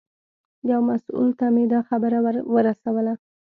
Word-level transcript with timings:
یو 0.71 0.79
مسوول 0.89 1.29
ته 1.39 1.45
مې 1.53 1.63
دا 1.73 1.79
خبره 1.89 2.19
ورسوله. 2.53 3.13